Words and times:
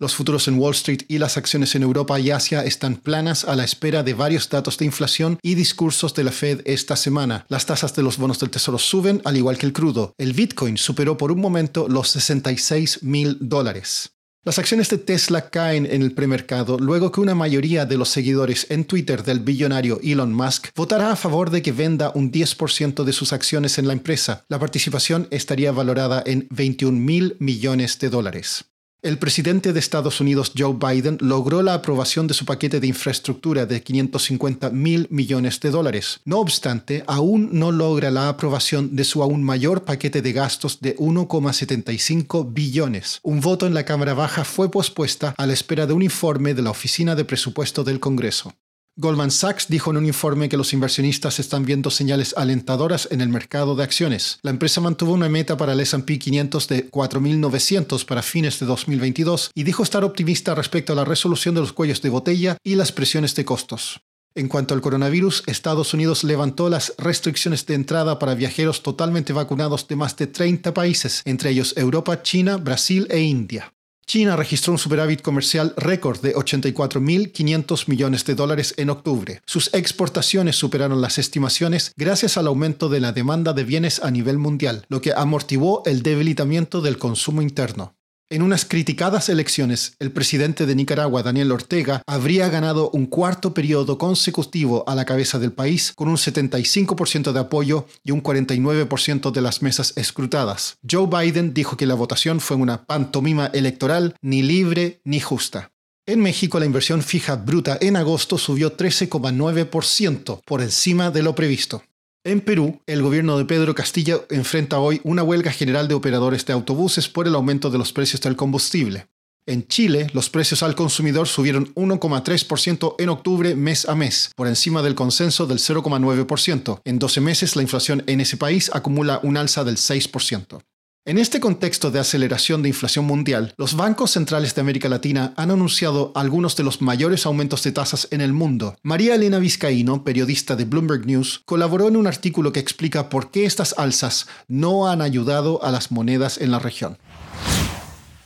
Los 0.00 0.16
futuros 0.16 0.48
en 0.48 0.58
Wall 0.58 0.74
Street 0.74 1.02
y 1.06 1.18
las 1.18 1.36
acciones 1.36 1.76
en 1.76 1.84
Europa 1.84 2.18
y 2.18 2.32
Asia 2.32 2.64
están 2.64 2.96
planas 2.96 3.44
a 3.44 3.54
la 3.54 3.62
espera 3.62 4.02
de 4.02 4.12
varios 4.12 4.48
datos 4.48 4.76
de 4.76 4.86
inflación 4.86 5.38
y 5.40 5.54
discursos 5.54 6.14
de 6.14 6.24
la 6.24 6.32
Fed 6.32 6.62
esta 6.64 6.96
semana. 6.96 7.46
Las 7.48 7.66
tasas 7.66 7.94
de 7.94 8.02
los 8.02 8.18
bonos 8.18 8.40
del 8.40 8.50
tesoro 8.50 8.78
suben, 8.78 9.22
al 9.24 9.36
igual 9.36 9.56
que 9.56 9.66
el 9.66 9.72
crudo. 9.72 10.12
El 10.18 10.32
Bitcoin 10.32 10.78
superó 10.78 11.16
por 11.16 11.30
un 11.30 11.40
momento 11.40 11.86
los 11.88 12.08
66 12.08 13.04
mil 13.04 13.38
dólares. 13.40 14.10
Las 14.42 14.58
acciones 14.58 14.90
de 14.90 14.98
Tesla 14.98 15.48
caen 15.48 15.86
en 15.86 16.02
el 16.02 16.12
premercado 16.12 16.76
luego 16.76 17.12
que 17.12 17.20
una 17.20 17.36
mayoría 17.36 17.86
de 17.86 17.96
los 17.96 18.08
seguidores 18.08 18.66
en 18.70 18.84
Twitter 18.84 19.22
del 19.22 19.40
billonario 19.40 20.00
Elon 20.02 20.34
Musk 20.34 20.68
votará 20.74 21.12
a 21.12 21.16
favor 21.16 21.50
de 21.50 21.62
que 21.62 21.72
venda 21.72 22.10
un 22.14 22.32
10% 22.32 23.04
de 23.04 23.12
sus 23.12 23.32
acciones 23.32 23.78
en 23.78 23.86
la 23.86 23.92
empresa. 23.92 24.44
La 24.48 24.58
participación 24.58 25.28
estaría 25.30 25.70
valorada 25.70 26.20
en 26.26 26.48
21 26.50 26.98
mil 26.98 27.36
millones 27.38 27.98
de 28.00 28.10
dólares. 28.10 28.73
El 29.04 29.18
presidente 29.18 29.74
de 29.74 29.80
Estados 29.80 30.22
Unidos, 30.22 30.52
Joe 30.56 30.78
Biden, 30.80 31.18
logró 31.20 31.60
la 31.60 31.74
aprobación 31.74 32.26
de 32.26 32.32
su 32.32 32.46
paquete 32.46 32.80
de 32.80 32.86
infraestructura 32.86 33.66
de 33.66 33.82
550 33.82 34.70
mil 34.70 35.08
millones 35.10 35.60
de 35.60 35.70
dólares. 35.70 36.20
No 36.24 36.38
obstante, 36.38 37.04
aún 37.06 37.50
no 37.52 37.70
logra 37.70 38.10
la 38.10 38.30
aprobación 38.30 38.96
de 38.96 39.04
su 39.04 39.22
aún 39.22 39.44
mayor 39.44 39.84
paquete 39.84 40.22
de 40.22 40.32
gastos 40.32 40.80
de 40.80 40.96
1,75 40.96 42.50
billones. 42.54 43.20
Un 43.22 43.42
voto 43.42 43.66
en 43.66 43.74
la 43.74 43.84
Cámara 43.84 44.14
Baja 44.14 44.42
fue 44.42 44.70
pospuesta 44.70 45.34
a 45.36 45.46
la 45.46 45.52
espera 45.52 45.86
de 45.86 45.92
un 45.92 46.00
informe 46.00 46.54
de 46.54 46.62
la 46.62 46.70
Oficina 46.70 47.14
de 47.14 47.26
Presupuesto 47.26 47.84
del 47.84 48.00
Congreso. 48.00 48.54
Goldman 48.96 49.32
Sachs 49.32 49.66
dijo 49.66 49.90
en 49.90 49.96
un 49.96 50.06
informe 50.06 50.48
que 50.48 50.56
los 50.56 50.72
inversionistas 50.72 51.40
están 51.40 51.64
viendo 51.64 51.90
señales 51.90 52.32
alentadoras 52.36 53.08
en 53.10 53.20
el 53.20 53.28
mercado 53.28 53.74
de 53.74 53.82
acciones. 53.82 54.38
La 54.42 54.52
empresa 54.52 54.80
mantuvo 54.80 55.14
una 55.14 55.28
meta 55.28 55.56
para 55.56 55.72
el 55.72 55.80
S&P 55.80 56.16
500 56.16 56.68
de 56.68 56.90
4.900 56.92 58.04
para 58.04 58.22
fines 58.22 58.60
de 58.60 58.66
2022 58.66 59.50
y 59.52 59.64
dijo 59.64 59.82
estar 59.82 60.04
optimista 60.04 60.54
respecto 60.54 60.92
a 60.92 60.96
la 60.96 61.04
resolución 61.04 61.56
de 61.56 61.62
los 61.62 61.72
cuellos 61.72 62.02
de 62.02 62.08
botella 62.08 62.56
y 62.62 62.76
las 62.76 62.92
presiones 62.92 63.34
de 63.34 63.44
costos. 63.44 64.00
En 64.36 64.46
cuanto 64.46 64.74
al 64.74 64.80
coronavirus, 64.80 65.42
Estados 65.46 65.92
Unidos 65.92 66.22
levantó 66.22 66.68
las 66.68 66.94
restricciones 66.96 67.66
de 67.66 67.74
entrada 67.74 68.20
para 68.20 68.36
viajeros 68.36 68.84
totalmente 68.84 69.32
vacunados 69.32 69.88
de 69.88 69.96
más 69.96 70.16
de 70.16 70.28
30 70.28 70.72
países, 70.72 71.22
entre 71.24 71.50
ellos 71.50 71.74
Europa, 71.76 72.22
China, 72.22 72.58
Brasil 72.58 73.08
e 73.10 73.20
India. 73.22 73.74
China 74.06 74.36
registró 74.36 74.72
un 74.72 74.78
superávit 74.78 75.22
comercial 75.22 75.74
récord 75.76 76.20
de 76.20 76.34
84.500 76.34 77.88
millones 77.88 78.24
de 78.24 78.34
dólares 78.34 78.74
en 78.76 78.90
octubre. 78.90 79.40
Sus 79.46 79.72
exportaciones 79.74 80.56
superaron 80.56 81.00
las 81.00 81.18
estimaciones 81.18 81.92
gracias 81.96 82.36
al 82.36 82.46
aumento 82.46 82.88
de 82.88 83.00
la 83.00 83.12
demanda 83.12 83.52
de 83.52 83.64
bienes 83.64 84.02
a 84.02 84.10
nivel 84.10 84.38
mundial, 84.38 84.84
lo 84.88 85.00
que 85.00 85.12
amortiguó 85.12 85.82
el 85.86 86.02
debilitamiento 86.02 86.80
del 86.80 86.98
consumo 86.98 87.42
interno. 87.42 87.94
En 88.34 88.42
unas 88.42 88.64
criticadas 88.64 89.28
elecciones, 89.28 89.94
el 90.00 90.10
presidente 90.10 90.66
de 90.66 90.74
Nicaragua, 90.74 91.22
Daniel 91.22 91.52
Ortega, 91.52 92.02
habría 92.04 92.48
ganado 92.48 92.90
un 92.90 93.06
cuarto 93.06 93.54
periodo 93.54 93.96
consecutivo 93.96 94.82
a 94.88 94.96
la 94.96 95.04
cabeza 95.04 95.38
del 95.38 95.52
país 95.52 95.92
con 95.94 96.08
un 96.08 96.16
75% 96.16 97.30
de 97.30 97.38
apoyo 97.38 97.86
y 98.02 98.10
un 98.10 98.24
49% 98.24 99.30
de 99.30 99.40
las 99.40 99.62
mesas 99.62 99.92
escrutadas. 99.94 100.78
Joe 100.82 101.06
Biden 101.06 101.54
dijo 101.54 101.76
que 101.76 101.86
la 101.86 101.94
votación 101.94 102.40
fue 102.40 102.56
una 102.56 102.84
pantomima 102.86 103.52
electoral 103.54 104.16
ni 104.20 104.42
libre 104.42 105.00
ni 105.04 105.20
justa. 105.20 105.70
En 106.04 106.18
México 106.18 106.58
la 106.58 106.66
inversión 106.66 107.02
fija 107.02 107.36
bruta 107.36 107.78
en 107.80 107.94
agosto 107.94 108.36
subió 108.36 108.76
13,9% 108.76 110.42
por 110.44 110.60
encima 110.60 111.12
de 111.12 111.22
lo 111.22 111.36
previsto. 111.36 111.84
En 112.26 112.40
Perú, 112.40 112.80
el 112.86 113.02
gobierno 113.02 113.36
de 113.36 113.44
Pedro 113.44 113.74
Castillo 113.74 114.26
enfrenta 114.30 114.78
hoy 114.78 114.98
una 115.04 115.22
huelga 115.22 115.52
general 115.52 115.88
de 115.88 115.94
operadores 115.94 116.46
de 116.46 116.54
autobuses 116.54 117.06
por 117.06 117.26
el 117.26 117.34
aumento 117.34 117.68
de 117.68 117.76
los 117.76 117.92
precios 117.92 118.22
del 118.22 118.34
combustible. 118.34 119.08
En 119.46 119.68
Chile, 119.68 120.06
los 120.14 120.30
precios 120.30 120.62
al 120.62 120.74
consumidor 120.74 121.28
subieron 121.28 121.74
1,3% 121.74 122.94
en 122.98 123.10
octubre 123.10 123.54
mes 123.54 123.86
a 123.86 123.94
mes, 123.94 124.30
por 124.34 124.46
encima 124.46 124.80
del 124.80 124.94
consenso 124.94 125.46
del 125.46 125.58
0,9%. 125.58 126.80
En 126.86 126.98
12 126.98 127.20
meses, 127.20 127.56
la 127.56 127.62
inflación 127.62 128.02
en 128.06 128.22
ese 128.22 128.38
país 128.38 128.70
acumula 128.72 129.20
un 129.22 129.36
alza 129.36 129.62
del 129.62 129.76
6%. 129.76 130.62
En 131.06 131.18
este 131.18 131.38
contexto 131.38 131.90
de 131.90 131.98
aceleración 132.00 132.62
de 132.62 132.70
inflación 132.70 133.04
mundial, 133.04 133.52
los 133.58 133.76
bancos 133.76 134.12
centrales 134.12 134.54
de 134.54 134.62
América 134.62 134.88
Latina 134.88 135.34
han 135.36 135.50
anunciado 135.50 136.12
algunos 136.14 136.56
de 136.56 136.64
los 136.64 136.80
mayores 136.80 137.26
aumentos 137.26 137.62
de 137.62 137.72
tasas 137.72 138.08
en 138.10 138.22
el 138.22 138.32
mundo. 138.32 138.76
María 138.82 139.14
Elena 139.14 139.38
Vizcaíno, 139.38 140.02
periodista 140.02 140.56
de 140.56 140.64
Bloomberg 140.64 141.04
News, 141.04 141.42
colaboró 141.44 141.88
en 141.88 141.96
un 141.96 142.06
artículo 142.06 142.52
que 142.52 142.60
explica 142.60 143.10
por 143.10 143.30
qué 143.30 143.44
estas 143.44 143.74
alzas 143.76 144.28
no 144.48 144.88
han 144.88 145.02
ayudado 145.02 145.62
a 145.62 145.70
las 145.70 145.92
monedas 145.92 146.38
en 146.38 146.50
la 146.50 146.58
región. 146.58 146.96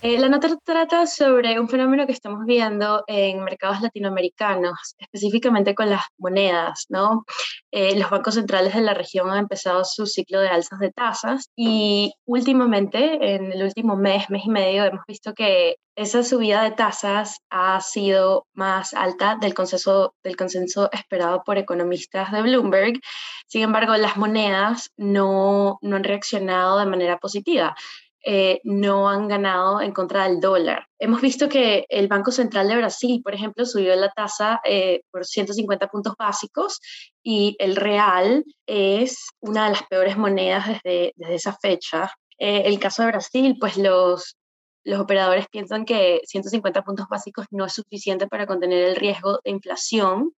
Eh, 0.09 0.19
la 0.19 0.31
nota 0.31 0.49
trata 0.65 1.07
sobre 1.07 1.61
un 1.61 1.69
fenómeno 1.69 2.07
que 2.07 2.13
estamos 2.13 2.47
viendo 2.47 3.05
en 3.07 3.45
mercados 3.45 3.83
latinoamericanos, 3.83 4.95
específicamente 4.99 5.75
con 5.75 5.91
las 5.91 6.03
monedas, 6.17 6.87
¿no? 6.89 7.27
Eh, 7.71 7.95
los 7.99 8.09
bancos 8.09 8.37
centrales 8.37 8.75
de 8.75 8.81
la 8.81 8.95
región 8.95 9.29
han 9.29 9.41
empezado 9.41 9.85
su 9.85 10.07
ciclo 10.07 10.41
de 10.41 10.49
alzas 10.49 10.79
de 10.79 10.93
tasas 10.93 11.51
y 11.55 12.15
últimamente, 12.25 13.35
en 13.35 13.53
el 13.53 13.63
último 13.63 13.97
mes, 13.97 14.31
mes 14.31 14.47
y 14.47 14.49
medio, 14.49 14.87
hemos 14.87 15.05
visto 15.07 15.35
que 15.35 15.77
esa 15.95 16.23
subida 16.23 16.63
de 16.63 16.71
tasas 16.71 17.41
ha 17.51 17.79
sido 17.83 18.47
más 18.55 18.95
alta 18.95 19.37
del 19.39 19.53
consenso, 19.53 20.15
del 20.23 20.37
consenso 20.37 20.89
esperado 20.91 21.43
por 21.45 21.59
economistas 21.59 22.33
de 22.33 22.41
Bloomberg. 22.41 22.99
Sin 23.47 23.63
embargo, 23.63 23.95
las 23.97 24.17
monedas 24.17 24.91
no, 24.97 25.79
no 25.83 25.97
han 25.97 26.05
reaccionado 26.05 26.79
de 26.79 26.87
manera 26.87 27.19
positiva. 27.19 27.75
Eh, 28.25 28.61
no 28.65 29.09
han 29.09 29.29
ganado 29.29 29.81
en 29.81 29.93
contra 29.93 30.25
del 30.25 30.41
dólar. 30.41 30.87
Hemos 30.99 31.21
visto 31.21 31.49
que 31.49 31.87
el 31.89 32.09
Banco 32.09 32.33
Central 32.33 32.69
de 32.69 32.77
Brasil, 32.77 33.21
por 33.23 33.33
ejemplo, 33.33 33.65
subió 33.65 33.95
la 33.95 34.11
tasa 34.11 34.61
eh, 34.65 35.03
por 35.11 35.25
150 35.25 35.87
puntos 35.87 36.15
básicos 36.19 36.81
y 37.23 37.57
el 37.61 37.77
real 37.77 38.45
es 38.67 39.29
una 39.41 39.67
de 39.67 39.71
las 39.71 39.83
peores 39.85 40.17
monedas 40.17 40.67
desde, 40.67 41.13
desde 41.15 41.35
esa 41.37 41.57
fecha. 41.57 42.11
Eh, 42.39 42.63
el 42.67 42.81
caso 42.81 43.03
de 43.03 43.09
Brasil, 43.09 43.57
pues 43.59 43.77
los, 43.77 44.37
los 44.83 45.01
operadores 45.01 45.47
piensan 45.49 45.85
que 45.85 46.21
150 46.25 46.83
puntos 46.83 47.07
básicos 47.09 47.47
no 47.51 47.67
es 47.67 47.73
suficiente 47.73 48.27
para 48.27 48.47
contener 48.47 48.83
el 48.85 48.97
riesgo 48.97 49.39
de 49.45 49.53
inflación 49.53 50.33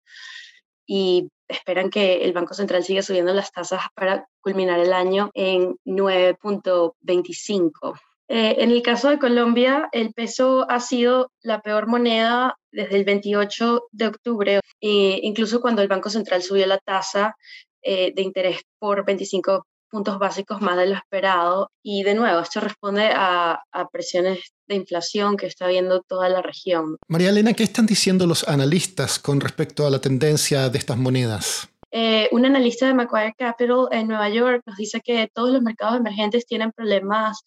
y 0.86 1.30
esperan 1.50 1.90
que 1.90 2.24
el 2.24 2.32
Banco 2.32 2.54
Central 2.54 2.84
siga 2.84 3.02
subiendo 3.02 3.34
las 3.34 3.52
tasas 3.52 3.82
para 3.96 4.28
culminar 4.40 4.80
el 4.80 4.94
año 4.94 5.32
en 5.34 5.76
9.25. 5.86 8.00
Eh, 8.32 8.58
en 8.60 8.70
el 8.70 8.84
caso 8.84 9.10
de 9.10 9.18
Colombia, 9.18 9.90
el 9.92 10.14
peso 10.14 10.70
ha 10.70 10.80
sido 10.80 11.32
la 11.42 11.62
peor 11.62 11.88
moneda 11.88 12.56
desde 12.72 12.98
el 12.98 13.04
28 13.04 13.88
de 13.92 14.08
octubre, 14.08 14.60
e 14.80 15.20
incluso 15.24 15.60
cuando 15.60 15.82
el 15.82 15.88
Banco 15.88 16.12
Central 16.12 16.44
subió 16.44 16.68
la 16.68 16.78
tasa 16.78 17.36
eh, 17.82 18.14
de 18.14 18.22
interés 18.22 18.62
por 18.78 19.04
25 19.04 19.66
puntos 19.90 20.20
básicos 20.20 20.62
más 20.62 20.78
de 20.78 20.88
lo 20.88 20.96
esperado. 20.96 21.72
Y 21.84 22.04
de 22.04 22.14
nuevo, 22.16 22.40
esto 22.40 22.60
responde 22.60 23.10
a, 23.14 23.62
presiones 23.92 24.54
de 24.68 24.76
inflación 24.76 25.36
que 25.36 25.48
está 25.48 25.68
viendo 25.68 26.02
toda 26.02 26.30
la 26.30 26.42
región. 26.42 26.98
María 27.08 27.30
Elena, 27.30 27.54
¿qué 27.54 27.64
están 27.64 27.86
diciendo 27.86 28.28
los 28.28 28.48
analistas 28.48 29.20
con 29.20 29.40
respecto 29.40 29.86
a 29.86 29.90
la 29.90 30.00
tendencia 30.00 30.70
de 30.70 30.78
estas 30.78 30.98
monedas? 30.98 31.70
Eh, 31.92 32.30
un 32.32 32.46
analista 32.46 32.86
de 32.86 32.94
Macquarie 32.94 33.34
Capital 33.36 33.88
en 33.92 34.08
Nueva 34.08 34.30
York 34.30 34.62
nos 34.68 34.78
dice 34.78 35.02
que 35.02 35.28
todos 35.34 35.52
los 35.52 35.64
mercados 35.64 35.98
emergentes 35.98 36.46
tienen 36.46 36.72
problemas 36.72 37.42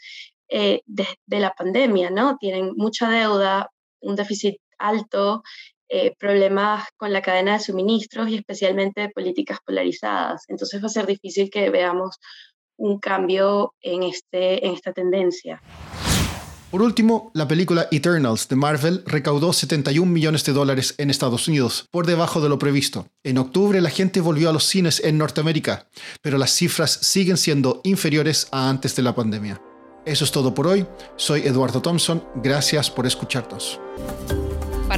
eh, 0.48 0.80
de, 0.86 1.06
de, 1.26 1.40
la 1.40 1.52
pandemia, 1.52 2.10
¿no? 2.10 2.36
Tienen 2.38 2.72
mucha 2.76 3.08
deuda, 3.08 3.70
un 4.00 4.16
déficit 4.16 4.56
alto 4.78 5.42
eh, 5.94 6.14
problemas 6.18 6.88
con 6.96 7.12
la 7.12 7.20
cadena 7.20 7.52
de 7.52 7.60
suministros 7.60 8.30
y 8.30 8.36
especialmente 8.36 9.10
políticas 9.10 9.58
polarizadas. 9.62 10.44
Entonces 10.48 10.82
va 10.82 10.86
a 10.86 10.88
ser 10.88 11.04
difícil 11.04 11.50
que 11.50 11.68
veamos 11.68 12.16
un 12.78 12.98
cambio 12.98 13.74
en, 13.82 14.02
este, 14.02 14.66
en 14.66 14.72
esta 14.72 14.94
tendencia. 14.94 15.60
Por 16.70 16.80
último, 16.80 17.30
la 17.34 17.46
película 17.46 17.88
Eternals 17.90 18.48
de 18.48 18.56
Marvel 18.56 19.02
recaudó 19.04 19.52
71 19.52 20.10
millones 20.10 20.46
de 20.46 20.54
dólares 20.54 20.94
en 20.96 21.10
Estados 21.10 21.46
Unidos, 21.46 21.86
por 21.90 22.06
debajo 22.06 22.40
de 22.40 22.48
lo 22.48 22.58
previsto. 22.58 23.08
En 23.22 23.36
octubre 23.36 23.78
la 23.82 23.90
gente 23.90 24.22
volvió 24.22 24.48
a 24.48 24.54
los 24.54 24.64
cines 24.64 24.98
en 25.04 25.18
Norteamérica, 25.18 25.88
pero 26.22 26.38
las 26.38 26.52
cifras 26.52 26.90
siguen 26.90 27.36
siendo 27.36 27.82
inferiores 27.84 28.48
a 28.50 28.70
antes 28.70 28.96
de 28.96 29.02
la 29.02 29.14
pandemia. 29.14 29.60
Eso 30.06 30.24
es 30.24 30.32
todo 30.32 30.54
por 30.54 30.66
hoy. 30.68 30.86
Soy 31.16 31.42
Eduardo 31.42 31.82
Thompson. 31.82 32.24
Gracias 32.36 32.90
por 32.90 33.06
escucharnos. 33.06 33.78